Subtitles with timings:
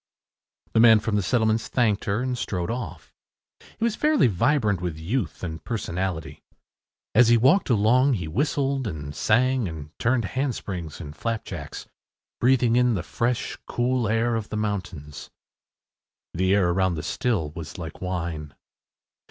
[0.73, 3.13] ”The man from the settlements thanked her and strode off.
[3.77, 6.41] He was fairly vibrant with youth and personality.
[7.13, 11.85] As he walked along he whistled and sang and turned handsprings and flapjacks,
[12.39, 15.29] breathing in the fresh, cool air of the mountains.
[16.33, 18.55] The air around the still was like wine.